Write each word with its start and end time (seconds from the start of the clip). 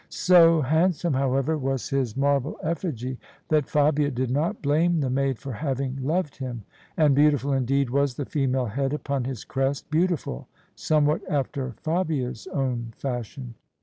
So 0.09 0.61
handsome, 0.61 1.13
however, 1.13 1.55
was 1.59 1.89
his 1.89 2.17
marble 2.17 2.57
effigy 2.63 3.19
that 3.49 3.69
Fabia 3.69 4.09
did 4.09 4.31
not 4.31 4.59
blame 4.59 4.99
the 4.99 5.11
maid 5.11 5.37
for 5.37 5.53
having 5.53 5.95
loved 6.03 6.37
him: 6.37 6.63
and 6.97 7.13
beautiful 7.13 7.53
indeed 7.53 7.91
was 7.91 8.15
the 8.15 8.25
female 8.25 8.65
head 8.65 8.93
upon 8.93 9.25
his 9.25 9.43
crest— 9.43 9.87
^beautiful 9.91 10.47
somewhat 10.75 11.21
after 11.29 11.75
Fabia's 11.83 12.47
own 12.47 12.93
fashion. 12.97 13.53